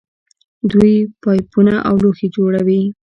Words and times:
دوی 0.71 0.95
پایپونه 1.23 1.75
او 1.89 1.95
لوښي 2.03 2.27
جوړوي. 2.35 2.81